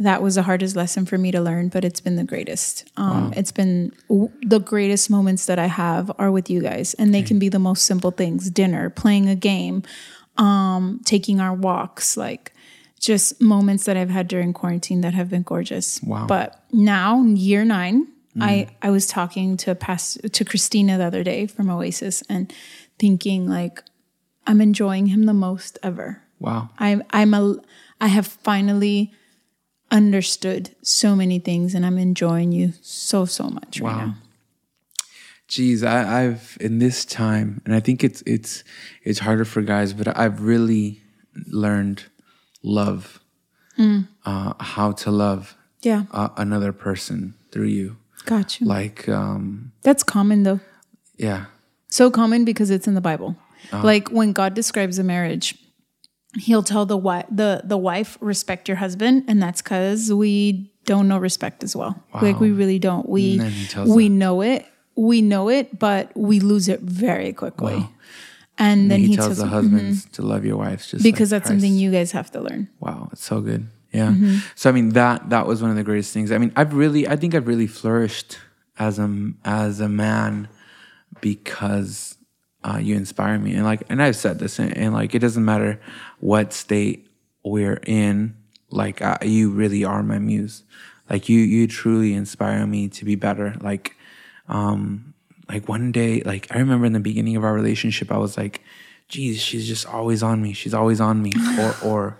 [0.03, 2.85] That was the hardest lesson for me to learn, but it's been the greatest.
[2.97, 7.13] Um, It's been w- the greatest moments that I have are with you guys, and
[7.13, 9.83] they can be the most simple things: dinner, playing a game,
[10.37, 12.51] um, taking our walks, like
[12.99, 16.01] just moments that I've had during quarantine that have been gorgeous.
[16.03, 16.25] Wow.
[16.27, 18.07] But now, year nine,
[18.39, 22.51] I I was talking to past to Christina the other day from Oasis and
[22.97, 23.83] thinking like
[24.47, 26.23] I'm enjoying him the most ever.
[26.39, 26.69] Wow.
[26.79, 27.55] I'm I'm a
[27.99, 29.11] I have finally
[29.91, 34.05] understood so many things and I'm enjoying you so so much right Wow.
[34.05, 34.15] now.
[35.47, 38.63] Geez, I, I've in this time, and I think it's it's
[39.03, 41.01] it's harder for guys, but I've really
[41.47, 42.05] learned
[42.63, 43.19] love,
[43.77, 44.07] Mm.
[44.25, 47.97] uh, how to love Yeah, uh, another person through you.
[48.25, 48.67] got you.
[48.67, 50.59] Like, um, That's common though.
[51.17, 51.45] yeah,
[51.89, 53.35] So common because it's in the Bible.
[53.73, 53.83] Uh-huh.
[53.85, 55.55] Like when God describes a marriage,
[56.39, 61.07] He'll tell the wife, the the wife, respect your husband, and that's because we don't
[61.07, 62.01] know respect as well.
[62.21, 63.07] Like we really don't.
[63.07, 64.65] We then he tells we know it,
[64.95, 67.87] we know it, but we lose it very quickly.
[68.57, 71.41] And then he, he, tells tells, the husbands to love your wives just because like
[71.41, 72.69] that's something you guys have to learn.
[72.79, 73.67] Wow, it's so good.
[73.91, 74.09] Yeah.
[74.09, 74.37] Mm-hmm.
[74.55, 76.31] So I mean that that was one of the greatest things.
[76.31, 78.37] I mean, I've really I think I've really flourished
[78.77, 80.47] as a as a man
[81.21, 82.17] because
[82.63, 83.53] uh, you inspire me.
[83.53, 85.79] And like and I've said this and, and like it doesn't matter
[86.19, 87.07] what state
[87.43, 88.35] we're in,
[88.69, 90.63] like uh, you really are my muse.
[91.09, 93.55] Like you you truly inspire me to be better.
[93.61, 93.95] Like
[94.47, 95.13] um
[95.49, 98.61] like one day like I remember in the beginning of our relationship I was like
[99.11, 100.53] geez, she's just always on me.
[100.53, 101.33] She's always on me.
[101.59, 102.17] or or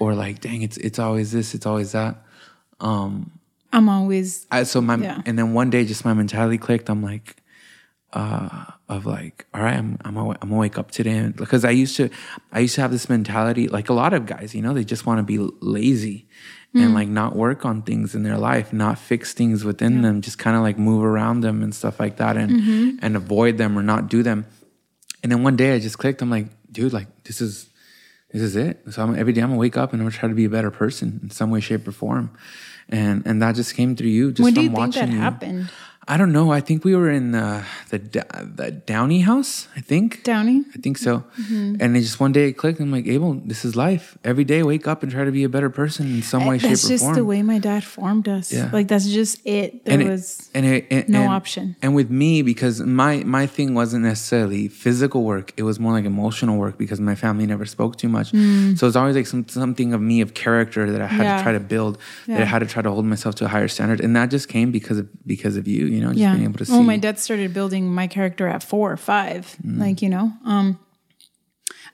[0.00, 2.16] or like, dang, it's it's always this, it's always that.
[2.80, 3.30] Um,
[3.72, 5.20] I'm always I, so my Yeah.
[5.26, 6.88] and then one day just my mentality clicked.
[6.88, 7.36] I'm like,
[8.14, 11.70] uh, of like, all right, I'm I'm gonna, I'm gonna wake up today because I
[11.70, 12.10] used to
[12.52, 15.06] I used to have this mentality like a lot of guys, you know, they just
[15.06, 16.26] want to be lazy
[16.74, 16.94] and mm.
[16.94, 20.56] like not work on things in their life, not fix things within them, just kind
[20.56, 22.98] of like move around them and stuff like that, and mm-hmm.
[23.00, 24.44] and avoid them or not do them.
[25.22, 26.20] And then one day I just clicked.
[26.22, 27.70] I'm like, dude, like this is
[28.32, 28.82] this is it.
[28.90, 30.50] So I'm, every day I'm gonna wake up and I'm gonna try to be a
[30.50, 32.30] better person in some way, shape, or form.
[32.88, 34.32] And and that just came through you.
[34.32, 35.20] Just when do from you think watching that you.
[35.20, 35.70] happened?
[36.12, 36.50] I don't know.
[36.58, 37.98] I think we were in uh, the
[38.58, 39.68] the Downey house.
[39.76, 40.64] I think Downey.
[40.74, 41.12] I think so.
[41.40, 41.76] Mm-hmm.
[41.80, 42.80] And it just one day it clicked.
[42.80, 44.18] I'm like, Abel, this is life.
[44.24, 46.82] Every day, wake up and try to be a better person in some way, That's
[46.82, 46.98] shape, or form.
[46.98, 48.52] That's just the way my dad formed us.
[48.52, 48.70] Yeah.
[48.72, 49.84] Like that's just it.
[49.84, 51.76] There and it- was and it, and, no and- option.
[51.82, 56.06] And with me, because my my thing wasn't necessarily physical work; it was more like
[56.06, 58.28] emotional work because my family never spoke too much.
[58.78, 61.24] So it's always like some something of me of character that I had Mm.
[61.30, 61.36] Yeah.
[61.36, 61.98] to try to build.
[62.26, 64.48] That I had to try to hold myself to a higher standard, and that just
[64.48, 65.86] came because of because of you.
[65.94, 66.32] You know, just yeah.
[66.32, 66.72] being able to see.
[66.72, 69.56] Well, my dad started building my character at four or five.
[69.64, 69.78] Mm.
[69.78, 70.78] Like, you know, um,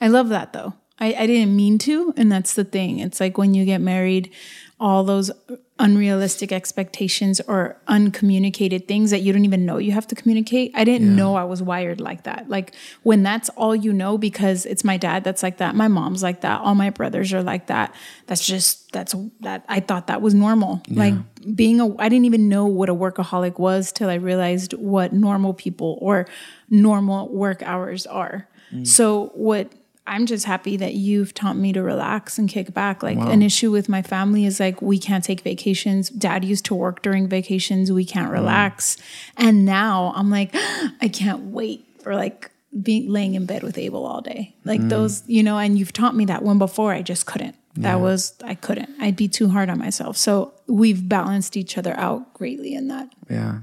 [0.00, 0.74] I love that though.
[0.98, 2.14] I, I didn't mean to.
[2.16, 3.00] And that's the thing.
[3.00, 4.32] It's like when you get married,
[4.80, 5.30] all those
[5.78, 10.72] unrealistic expectations or uncommunicated things that you don't even know you have to communicate.
[10.74, 12.48] I didn't know I was wired like that.
[12.48, 16.22] Like when that's all you know, because it's my dad that's like that, my mom's
[16.22, 17.94] like that, all my brothers are like that.
[18.26, 20.82] That's just, that's that I thought that was normal.
[20.88, 21.14] Like
[21.54, 25.52] being a, I didn't even know what a workaholic was till I realized what normal
[25.52, 26.26] people or
[26.70, 28.48] normal work hours are.
[28.72, 28.86] Mm.
[28.86, 29.70] So what
[30.06, 33.02] I'm just happy that you've taught me to relax and kick back.
[33.02, 36.10] Like an issue with my family is like we can't take vacations.
[36.10, 37.90] Dad used to work during vacations.
[37.90, 38.34] We can't mm.
[38.34, 38.96] relax.
[39.36, 42.50] And now I'm like, I can't wait for like
[42.82, 44.54] being laying in bed with Abel all day.
[44.64, 44.88] Like mm.
[44.88, 47.56] those, you know, and you've taught me that when before I just couldn't.
[47.78, 48.90] That was I couldn't.
[49.00, 50.16] I'd be too hard on myself.
[50.16, 53.12] So we've balanced each other out greatly in that.
[53.28, 53.60] yeah,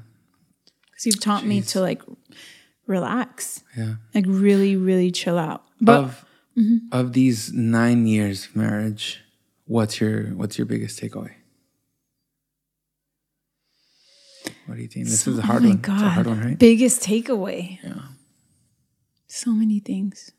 [0.85, 2.01] Because you've taught me to like
[2.85, 3.63] relax.
[3.75, 3.95] yeah.
[4.13, 5.63] Like really, really chill out.
[5.81, 6.25] But of
[6.57, 6.77] Mm-hmm.
[6.91, 9.21] of these nine years of marriage,
[9.65, 11.31] what's your what's your biggest takeaway?
[14.65, 15.05] What do you think?
[15.07, 15.77] This is a hard oh one.
[15.77, 15.93] God.
[15.95, 16.59] It's a hard one, right?
[16.59, 17.79] Biggest takeaway.
[17.83, 17.93] Yeah.
[19.27, 20.31] So many things.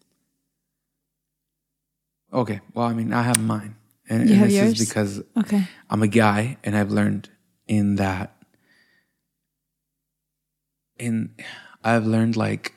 [2.33, 2.61] Okay.
[2.75, 3.77] Well, I mean, I have mine,
[4.09, 4.81] and, and have this yours?
[4.81, 5.65] is because Okay.
[5.91, 7.29] I'm a guy, and I've learned
[7.67, 8.37] in that.
[10.99, 11.35] In,
[11.83, 12.73] I've learned like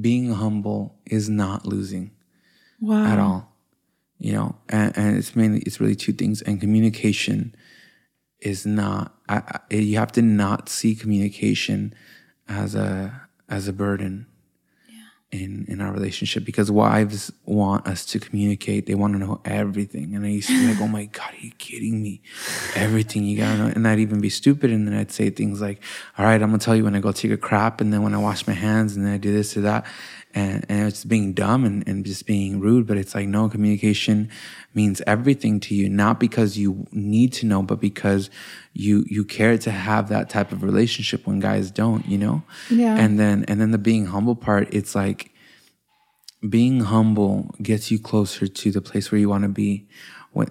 [0.00, 2.12] being humble is not losing.
[2.80, 3.06] Wow.
[3.06, 3.48] at all
[4.18, 7.54] you know and, and it's mainly it's really two things and communication
[8.40, 11.94] is not I, I, you have to not see communication
[12.48, 14.26] as a as a burden
[15.30, 18.86] in in our relationship because wives want us to communicate.
[18.86, 20.14] They want to know everything.
[20.14, 22.22] And i used to be like oh my god are you kidding me?
[22.74, 23.66] Everything you gotta know.
[23.66, 25.82] And i'd even be stupid and then i'd say things like
[26.16, 28.14] all right i'm gonna tell you when i go take a crap and then when
[28.14, 29.84] i wash my hands and then i do this or that
[30.34, 34.30] and, and it's being dumb and, and just being rude but it's like no communication
[34.74, 38.30] means everything to you not because you need to know but because
[38.72, 42.42] you you care to have that type of relationship when guys don't you know?
[42.70, 42.96] Yeah.
[42.96, 45.32] and then and then the being humble part it's like
[46.48, 49.88] being humble gets you closer to the place where you want to be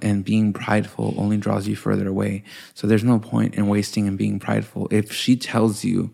[0.02, 2.44] and being prideful only draws you further away.
[2.74, 4.88] So there's no point in wasting and being prideful.
[4.92, 6.12] If she tells you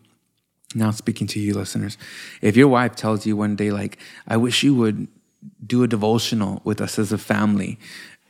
[0.75, 1.97] now speaking to you listeners
[2.41, 5.07] if your wife tells you one day like i wish you would
[5.65, 7.77] do a devotional with us as a family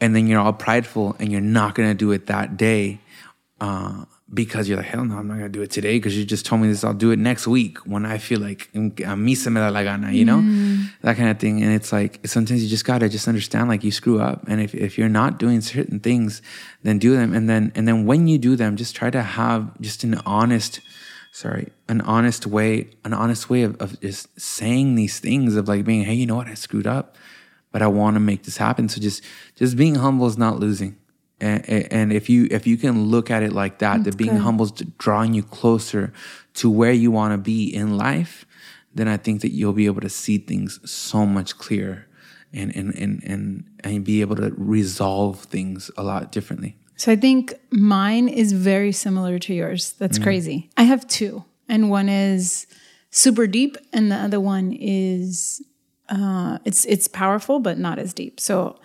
[0.02, 3.00] and then you're all prideful and you're not going to do it that day
[3.62, 6.26] uh, because you're like hell no i'm not going to do it today because you
[6.26, 9.38] just told me this i'll do it next week when i feel like a mí
[9.38, 10.42] se me da la gana you know?
[11.02, 13.84] That kind of thing and it's like sometimes you just got to just understand like
[13.84, 16.42] you screw up and if, if you're not doing certain things
[16.82, 19.80] then do them and then and then when you do them just try to have
[19.82, 20.80] just an honest
[21.34, 25.84] sorry, an honest way, an honest way of, of just saying these things of like
[25.84, 27.16] being, hey, you know what, I screwed up,
[27.72, 28.88] but I want to make this happen.
[28.88, 29.24] So just
[29.56, 30.96] just being humble is not losing.
[31.42, 34.42] And, and if you if you can look at it like that, that being good.
[34.42, 36.14] humble is drawing you closer
[36.54, 38.46] to where you want to be in life,
[38.94, 42.06] then I think that you'll be able to see things so much clearer
[42.54, 46.78] and and and and, and be able to resolve things a lot differently.
[46.96, 49.94] So I think mine is very similar to yours.
[49.94, 50.70] That's crazy.
[50.78, 52.68] I have two, and one is
[53.10, 55.62] super deep, and the other one is
[56.10, 58.40] uh, it's it's powerful but not as deep.
[58.40, 58.80] So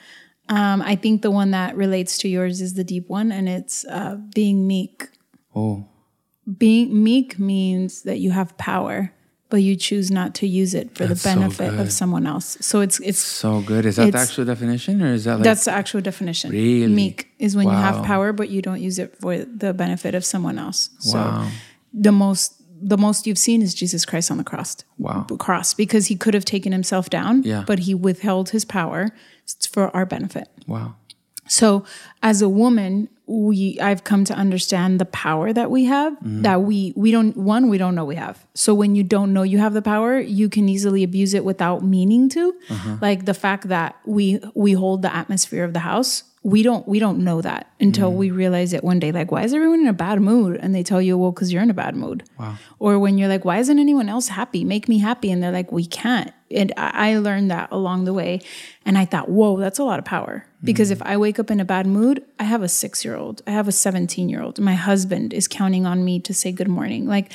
[0.48, 3.84] um, I think the one that relates to yours is the deep one, and it's
[3.84, 5.08] uh, being meek.
[5.54, 5.86] Oh,
[6.56, 9.12] Being meek means that you have power,
[9.50, 11.80] but you choose not to use it for That's the benefit good.
[11.80, 12.58] of someone else.
[12.60, 13.86] So it's it's so good.
[13.86, 16.50] Is that the actual definition, or is that like That's the actual definition.
[16.50, 16.86] Really?
[16.92, 20.24] Meek is when you have power, but you don't use it for the benefit of
[20.24, 20.90] someone else.
[21.00, 21.48] So Wow.
[21.92, 24.76] the most the most you've seen is Jesus Christ on the cross.
[24.98, 25.26] Wow.
[25.38, 27.64] Cross because he could have taken himself down, Yeah.
[27.66, 29.08] but he withheld his power
[29.70, 30.46] for our benefit.
[30.68, 30.94] wow?
[31.48, 31.84] So,
[32.22, 36.42] as a woman, we I've come to understand the power that we have mm-hmm.
[36.42, 38.44] that we we don't one we don't know we have.
[38.54, 41.84] So when you don't know you have the power, you can easily abuse it without
[41.84, 42.54] meaning to.
[42.70, 42.96] Uh-huh.
[43.02, 46.98] Like the fact that we we hold the atmosphere of the house, we don't we
[46.98, 48.18] don't know that until mm-hmm.
[48.18, 50.82] we realize it one day like why is everyone in a bad mood and they
[50.82, 52.24] tell you well cuz you're in a bad mood.
[52.38, 52.56] Wow.
[52.78, 54.64] Or when you're like why isn't anyone else happy?
[54.64, 56.32] Make me happy and they're like we can't.
[56.50, 58.40] And I, learned that along the way
[58.84, 61.60] and I thought, "Whoa, that's a lot of power." Because if I wake up in
[61.60, 64.58] a bad mood, I have a 6-year-old, I have a 17-year-old.
[64.58, 67.06] My husband is counting on me to say good morning.
[67.06, 67.32] Like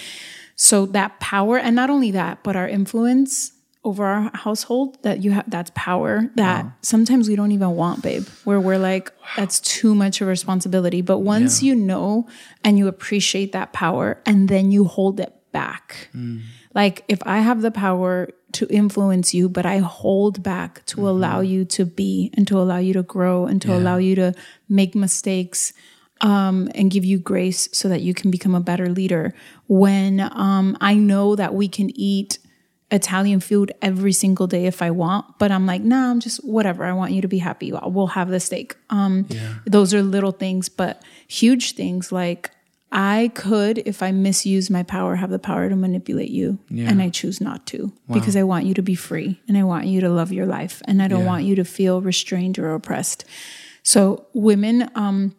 [0.56, 3.54] so that power and not only that, but our influence
[3.86, 8.26] over our household that you have that's power that sometimes we don't even want, babe.
[8.46, 11.02] Where we're like, that's too much of a responsibility.
[11.02, 12.28] But once you know
[12.64, 16.10] and you appreciate that power and then you hold it back.
[16.16, 16.42] Mm.
[16.74, 21.40] Like if I have the power to influence you, but I hold back to allow
[21.42, 24.34] you to be and to allow you to grow and to allow you to
[24.70, 25.74] make mistakes
[26.22, 29.34] um, and give you grace so that you can become a better leader.
[29.68, 32.40] When um, I know that we can eat
[32.92, 36.86] Italian food every single day if I want, but I'm like, nah, I'm just whatever.
[36.86, 37.72] I want you to be happy.
[37.72, 38.76] We'll have the steak.
[38.90, 39.26] Um,
[39.66, 42.52] Those are little things, but huge things like
[42.96, 47.10] I could, if I misuse my power, have the power to manipulate you, and I
[47.10, 50.10] choose not to because I want you to be free and I want you to
[50.10, 51.26] love your life, and I don't Yeah.
[51.28, 53.26] want you to feel restrained or oppressed.
[53.82, 55.36] So, women, um,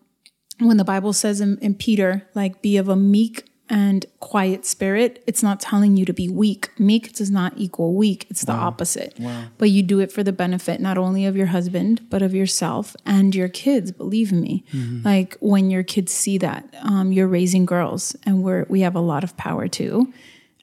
[0.59, 5.23] when the Bible says in, in Peter, like, be of a meek and quiet spirit,
[5.27, 6.69] it's not telling you to be weak.
[6.79, 9.15] Meek does not equal weak, it's the opposite.
[9.57, 12.95] But you do it for the benefit not only of your husband, but of yourself
[13.07, 14.65] and your kids, believe me.
[15.05, 19.01] Like, when your kids see that, um, you're raising girls, and we're, we have a
[19.01, 20.13] lot of power too.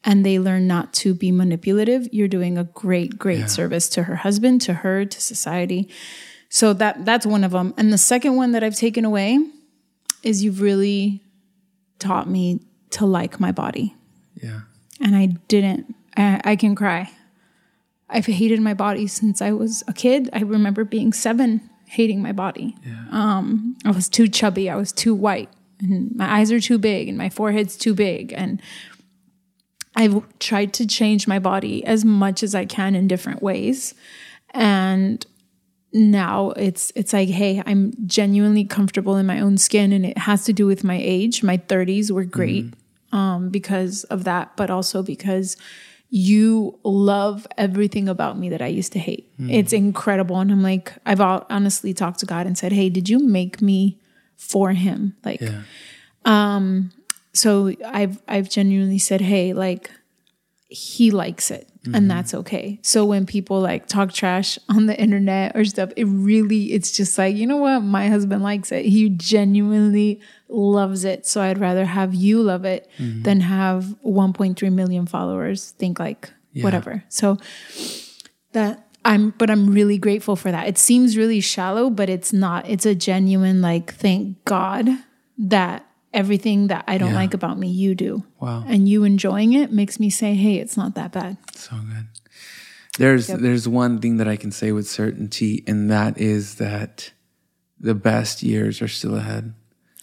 [0.03, 2.07] And they learn not to be manipulative.
[2.11, 5.89] You're doing a great, great service to her husband, to her, to society.
[6.49, 7.73] So that that's one of them.
[7.77, 9.39] And the second one that I've taken away
[10.23, 11.21] is you've really
[11.99, 12.59] taught me
[12.91, 13.95] to like my body.
[14.41, 14.61] Yeah.
[14.99, 15.95] And I didn't.
[16.15, 17.11] I, I can cry.
[18.09, 20.29] I've hated my body since I was a kid.
[20.33, 22.75] I remember being seven, hating my body.
[23.11, 24.69] Um, I was too chubby.
[24.69, 25.49] I was too white,
[25.79, 28.61] and my eyes are too big, and my forehead's too big, and
[29.95, 33.93] I've tried to change my body as much as I can in different ways.
[34.53, 35.25] And
[35.93, 40.45] now it's it's like, hey, I'm genuinely comfortable in my own skin and it has
[40.45, 41.43] to do with my age.
[41.43, 42.73] My 30s were great
[43.11, 45.57] um because of that, but also because
[46.13, 49.31] you love everything about me that I used to hate.
[49.39, 50.37] It's incredible.
[50.39, 53.61] And I'm like, I've hon- honestly talked to God and said, Hey, did you make
[53.61, 53.97] me
[54.35, 55.15] for him?
[55.23, 55.61] Like, Yeah.
[57.33, 59.89] so I've I've genuinely said, hey, like
[60.67, 62.07] he likes it and mm-hmm.
[62.07, 62.79] that's okay.
[62.83, 67.17] So when people like talk trash on the internet or stuff, it really it's just
[67.17, 67.79] like, you know what?
[67.81, 68.85] My husband likes it.
[68.85, 71.25] He genuinely loves it.
[71.25, 73.23] So I'd rather have you love it mm-hmm.
[73.23, 77.03] than have 1.3 million followers think like whatever.
[77.09, 77.37] So
[78.51, 80.67] that I'm but I'm really grateful for that.
[80.67, 82.69] It seems really shallow, but it's not.
[82.69, 84.87] It's a genuine like thank God
[85.37, 87.15] that everything that I don't Yeah.
[87.23, 88.23] like about me you do.
[88.39, 88.63] Wow.
[88.67, 92.07] And you enjoying it makes me say, "Hey, it's not that bad." So good.
[92.97, 97.11] There's there's one thing that I can say with certainty, and that is that
[97.79, 99.53] the best years are still ahead.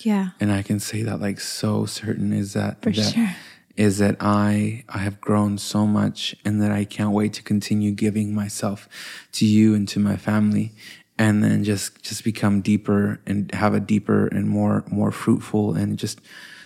[0.00, 0.30] Yeah.
[0.40, 3.34] And I can say that like so certain is that For that sure.
[3.76, 7.92] is that I I have grown so much and that I can't wait to continue
[7.92, 8.88] giving myself
[9.32, 10.72] to you and to my family
[11.18, 15.98] and then just just become deeper and have a deeper and more more fruitful and
[15.98, 16.20] just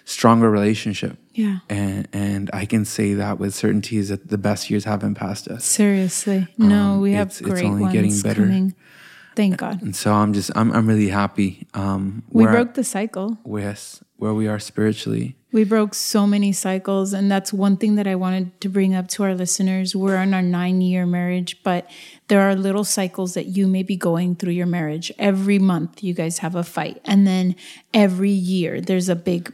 [0.05, 1.17] stronger relationship.
[1.35, 1.59] Yeah.
[1.69, 5.49] And and I can say that with certainty is that the best years haven't passed
[5.49, 5.65] us.
[5.65, 6.47] Seriously.
[6.59, 8.43] No, Um, we have it's- it's only ones getting better.
[8.43, 8.75] coming.
[9.35, 9.81] Thank God.
[9.83, 13.39] And so I'm just I'm I'm really happy um We broke the cycle.
[13.47, 15.37] Yes, where we are spiritually.
[15.53, 19.09] We broke so many cycles, and that's one thing that I wanted to bring up
[19.09, 19.95] to our listeners.
[19.95, 21.91] We're in our nine year marriage, but
[22.29, 25.13] there are little cycles that you may be going through your marriage.
[25.19, 27.55] Every month, you guys have a fight, and then
[27.93, 29.53] every year, there's a big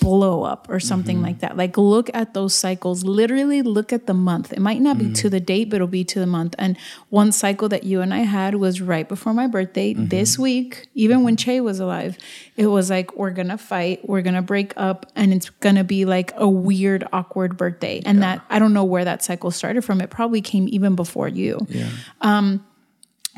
[0.00, 1.26] blow up or something mm-hmm.
[1.26, 1.56] like that.
[1.56, 3.04] Like, look at those cycles.
[3.04, 4.52] Literally, look at the month.
[4.52, 5.30] It might not be to mm.
[5.30, 6.54] the date, but it'll be to the month.
[6.58, 6.76] And
[7.10, 10.08] one cycle that you and I had was right before my birthday mm-hmm.
[10.08, 12.16] this week, even when Che was alive.
[12.56, 15.76] It was like, we're going to fight, we're going to break up, and it's going
[15.76, 18.02] to be like a weird, awkward birthday.
[18.04, 20.00] And that, I don't know where that cycle started from.
[20.00, 21.66] It probably came even before you.
[21.68, 21.88] Yeah.
[22.20, 22.64] Um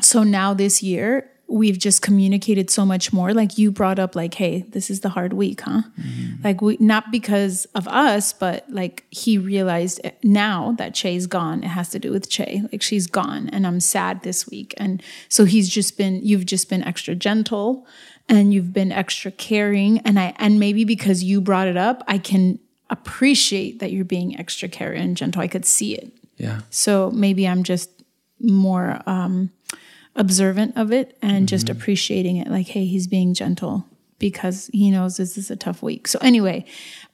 [0.01, 3.31] So now this year, we've just communicated so much more.
[3.31, 5.83] Like you brought up, like, hey, this is the hard week, huh?
[6.43, 11.67] Like we not because of us, but like he realized now that Che's gone, it
[11.67, 12.63] has to do with Che.
[12.71, 16.21] Like she's gone, and I'm sad this week, and so he's just been.
[16.23, 17.85] You've just been extra gentle,
[18.27, 22.17] and you've been extra caring, and I and maybe because you brought it up, I
[22.17, 22.57] can
[22.89, 25.41] appreciate that you're being extra caring and gentle.
[25.41, 26.11] I could see it.
[26.37, 26.61] Yeah.
[26.71, 27.91] So maybe I'm just
[28.39, 29.51] more um,
[30.15, 31.77] observant of it and just mm-hmm.
[31.77, 32.47] appreciating it.
[32.47, 33.85] Like, hey, he's being gentle
[34.19, 36.07] because he knows this is a tough week.
[36.07, 36.65] So anyway,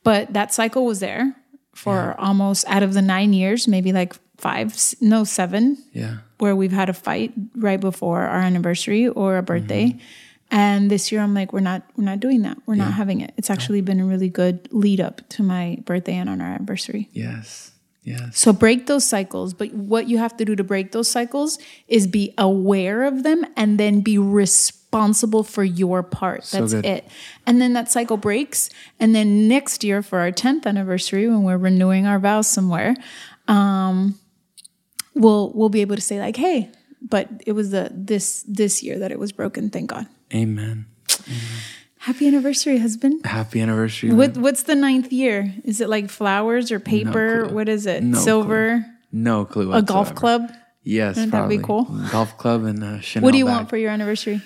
[0.04, 1.36] but that cycle was there
[1.74, 6.18] for almost out of the nine years, maybe like five, no, seven, Yeah.
[6.40, 9.88] where we've had a fight right before our anniversary or a birthday.
[9.88, 10.00] Mm-hmm.
[10.52, 12.58] And this year I'm like, we're not we're not doing that.
[12.66, 13.34] We're not having it.
[13.38, 17.08] It's actually been a really good lead up to my birthday and on our anniversary.
[17.14, 17.72] Yes.
[18.10, 18.40] Yes.
[18.40, 19.54] So break those cycles.
[19.54, 23.46] But what you have to do to break those cycles is be aware of them
[23.56, 26.46] and then be responsible for your part.
[26.46, 26.88] That's good.
[26.88, 27.08] it.
[27.46, 28.72] And then that cycle breaks.
[29.00, 32.96] And then next year for our 10th anniversary, when we're renewing our vows somewhere,
[33.48, 34.18] um,
[35.14, 38.98] we'll we'll be able to say like, hey, but it was the this this year
[38.98, 40.08] that it was broken, thank God.
[40.34, 40.88] Amen.
[42.10, 43.24] Happy anniversary, husband.
[43.24, 44.10] Happy anniversary.
[44.12, 45.54] What what's the ninth year?
[45.64, 47.46] Is it like flowers or paper?
[47.46, 47.54] clue.
[47.54, 48.02] what is it?
[48.02, 48.84] No Silver?
[49.12, 49.72] No clue.
[49.72, 50.52] A golf club?
[50.84, 51.86] Yes, Wouldn't that be probably.
[51.94, 52.10] cool?
[52.12, 53.26] Golf club and uh, Chanel.
[53.26, 53.54] What do you bag.
[53.56, 54.42] want for your anniversary?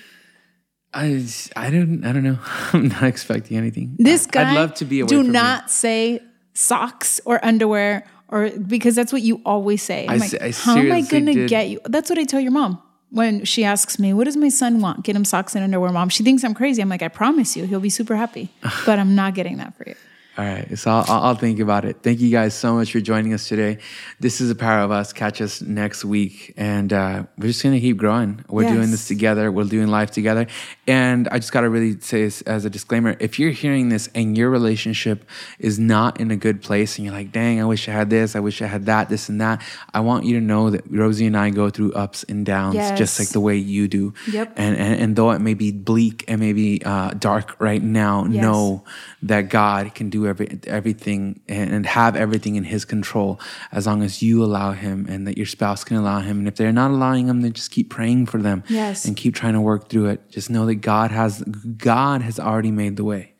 [0.93, 2.37] I I don't I don't know.
[2.73, 3.95] I'm not expecting anything.
[3.97, 4.51] This guy.
[4.51, 6.19] I'd love to be away Do not say
[6.53, 10.03] socks or underwear or because that's what you always say.
[10.05, 11.79] I'm I like, I how am I gonna did- get you?
[11.85, 12.81] That's what I tell your mom
[13.13, 16.09] when she asks me, "What does my son want?" Get him socks and underwear, mom.
[16.09, 16.81] She thinks I'm crazy.
[16.81, 18.49] I'm like, I promise you, he'll be super happy.
[18.85, 19.95] but I'm not getting that for you.
[20.35, 21.97] All right, so I'll, I'll think about it.
[22.01, 23.77] Thank you guys so much for joining us today.
[24.19, 25.13] This is the power of us.
[25.13, 28.43] Catch us next week, and uh, we're just gonna keep growing.
[28.49, 29.51] We're doing this together.
[29.51, 30.47] We're doing life together.
[30.87, 34.35] And I just gotta really say this as a disclaimer: if you're hearing this and
[34.35, 35.23] your relationship
[35.59, 38.35] is not in a good place, and you're like, "Dang, I wish I had this.
[38.35, 39.09] I wish I had that.
[39.09, 39.61] This and that,"
[39.93, 43.19] I want you to know that Rosie and I go through ups and downs, just
[43.19, 44.15] like the way you do.
[44.31, 44.53] Yep.
[44.57, 48.41] And and, and though it may be bleak and maybe uh, dark right now, Yes.
[48.41, 48.83] know
[49.21, 53.39] that God can do every, everything and, have everything in His control
[53.71, 56.39] as long as you allow Him and that your spouse can allow Him.
[56.39, 59.05] And if they're not allowing Him, then just keep praying for them Yes.
[59.05, 60.29] and keep trying to work through it.
[60.29, 63.33] Just know that God has God has already made the way.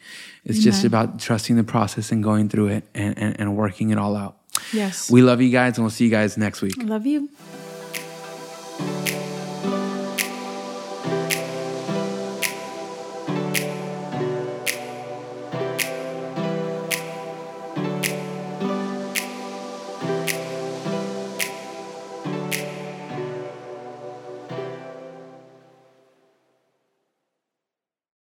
[0.46, 3.98] It's just about trusting the process and going through it and, and, and working it
[3.98, 4.38] all out.
[4.74, 5.10] Yes.
[5.10, 6.76] We love you guys and we'll see you guys next week.
[6.78, 7.30] Love you.